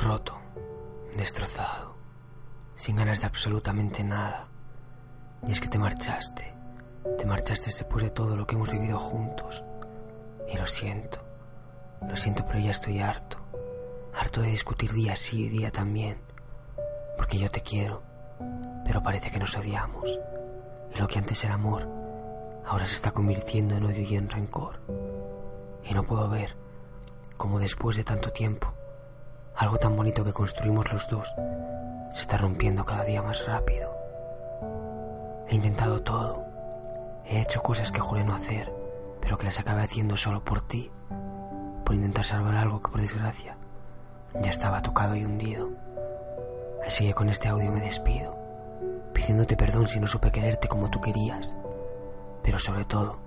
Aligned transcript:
roto, 0.00 0.38
destrozado, 1.16 1.94
sin 2.74 2.96
ganas 2.96 3.20
de 3.20 3.26
absolutamente 3.26 4.02
nada. 4.02 4.48
Y 5.46 5.52
es 5.52 5.60
que 5.60 5.68
te 5.68 5.78
marchaste, 5.78 6.54
te 7.18 7.26
marchaste 7.26 7.66
después 7.66 8.04
de 8.04 8.10
todo 8.10 8.36
lo 8.36 8.46
que 8.46 8.54
hemos 8.54 8.70
vivido 8.70 8.98
juntos. 8.98 9.62
Y 10.52 10.56
lo 10.56 10.66
siento, 10.66 11.18
lo 12.08 12.16
siento, 12.16 12.44
pero 12.46 12.58
ya 12.58 12.70
estoy 12.70 13.00
harto, 13.00 13.36
harto 14.14 14.40
de 14.40 14.48
discutir 14.48 14.92
día 14.92 15.16
sí 15.16 15.44
y 15.44 15.48
día 15.48 15.70
también. 15.70 16.18
Porque 17.16 17.38
yo 17.38 17.50
te 17.50 17.60
quiero, 17.60 18.02
pero 18.84 19.02
parece 19.02 19.30
que 19.30 19.38
nos 19.38 19.56
odiamos. 19.56 20.18
Y 20.94 20.98
lo 20.98 21.06
que 21.06 21.18
antes 21.18 21.44
era 21.44 21.54
amor, 21.54 21.86
ahora 22.64 22.86
se 22.86 22.96
está 22.96 23.12
convirtiendo 23.12 23.76
en 23.76 23.84
odio 23.84 24.02
y 24.02 24.16
en 24.16 24.30
rencor. 24.30 24.80
Y 25.84 25.92
no 25.92 26.04
puedo 26.04 26.28
ver 26.28 26.56
cómo 27.36 27.58
después 27.58 27.96
de 27.96 28.04
tanto 28.04 28.30
tiempo 28.30 28.74
algo 29.60 29.76
tan 29.76 29.94
bonito 29.94 30.24
que 30.24 30.32
construimos 30.32 30.90
los 30.90 31.06
dos 31.06 31.34
se 32.12 32.22
está 32.22 32.38
rompiendo 32.38 32.86
cada 32.86 33.04
día 33.04 33.20
más 33.20 33.44
rápido. 33.46 33.94
He 35.48 35.54
intentado 35.54 36.00
todo. 36.00 36.46
He 37.26 37.42
hecho 37.42 37.60
cosas 37.60 37.92
que 37.92 38.00
juré 38.00 38.24
no 38.24 38.34
hacer, 38.34 38.72
pero 39.20 39.36
que 39.36 39.44
las 39.44 39.60
acabé 39.60 39.82
haciendo 39.82 40.16
solo 40.16 40.42
por 40.42 40.62
ti, 40.62 40.90
por 41.84 41.94
intentar 41.94 42.24
salvar 42.24 42.54
algo 42.54 42.80
que 42.80 42.90
por 42.90 43.02
desgracia 43.02 43.58
ya 44.40 44.48
estaba 44.48 44.80
tocado 44.80 45.14
y 45.14 45.26
hundido. 45.26 45.68
Así 46.86 47.06
que 47.06 47.12
con 47.12 47.28
este 47.28 47.48
audio 47.48 47.70
me 47.70 47.82
despido, 47.82 48.38
pidiéndote 49.12 49.58
perdón 49.58 49.88
si 49.88 50.00
no 50.00 50.06
supe 50.06 50.30
quererte 50.30 50.68
como 50.68 50.88
tú 50.88 51.02
querías, 51.02 51.54
pero 52.42 52.58
sobre 52.58 52.86
todo 52.86 53.20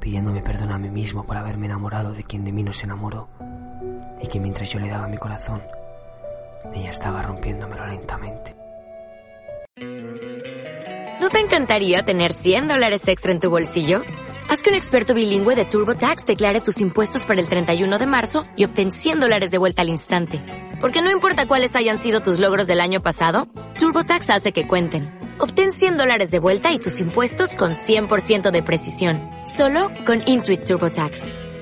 pidiéndome 0.00 0.40
perdón 0.40 0.72
a 0.72 0.78
mí 0.78 0.88
mismo 0.88 1.26
por 1.26 1.36
haberme 1.36 1.66
enamorado 1.66 2.14
de 2.14 2.24
quien 2.24 2.44
de 2.44 2.52
mí 2.52 2.62
no 2.62 2.72
se 2.72 2.86
enamoró 2.86 3.28
y 4.20 4.28
que 4.28 4.40
mientras 4.40 4.70
yo 4.70 4.78
le 4.78 4.88
daba 4.88 5.08
mi 5.08 5.16
corazón, 5.16 5.62
ella 6.74 6.90
estaba 6.90 7.22
rompiéndomelo 7.22 7.86
lentamente. 7.86 8.56
¿No 11.20 11.30
te 11.30 11.40
encantaría 11.40 12.02
tener 12.04 12.32
100 12.32 12.68
dólares 12.68 13.06
extra 13.08 13.32
en 13.32 13.40
tu 13.40 13.50
bolsillo? 13.50 14.02
Haz 14.48 14.62
que 14.62 14.70
un 14.70 14.76
experto 14.76 15.12
bilingüe 15.12 15.56
de 15.56 15.66
TurboTax 15.66 16.24
declare 16.24 16.60
tus 16.60 16.80
impuestos 16.80 17.24
para 17.24 17.40
el 17.40 17.48
31 17.48 17.98
de 17.98 18.06
marzo 18.06 18.44
y 18.56 18.64
obtén 18.64 18.92
100 18.92 19.20
dólares 19.20 19.50
de 19.50 19.58
vuelta 19.58 19.82
al 19.82 19.88
instante. 19.88 20.40
Porque 20.80 21.02
no 21.02 21.10
importa 21.10 21.46
cuáles 21.46 21.76
hayan 21.76 21.98
sido 21.98 22.20
tus 22.20 22.38
logros 22.38 22.66
del 22.66 22.80
año 22.80 23.02
pasado, 23.02 23.48
TurboTax 23.78 24.30
hace 24.30 24.52
que 24.52 24.66
cuenten. 24.66 25.18
Obtén 25.38 25.72
100 25.72 25.98
dólares 25.98 26.30
de 26.30 26.38
vuelta 26.38 26.72
y 26.72 26.78
tus 26.78 26.98
impuestos 27.00 27.56
con 27.56 27.72
100% 27.72 28.50
de 28.50 28.62
precisión. 28.62 29.20
Solo 29.44 29.90
con 30.06 30.22
Intuit 30.24 30.64
TurboTax. 30.64 31.47